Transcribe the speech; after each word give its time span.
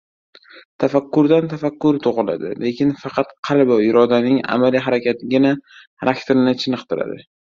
Tafakkurdan 0.83 1.49
tafakkur 1.51 1.99
tugiladi, 2.05 2.53
lekin 2.63 2.95
faqat 3.03 3.35
qalb 3.49 3.73
va 3.73 3.77
irodaning 3.89 4.41
amaliy 4.55 4.85
harakatigina 4.89 5.53
xarakterni 5.77 6.57
chiniqtiradi. 6.65 7.21